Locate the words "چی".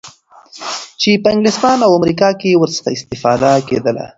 1.01-1.11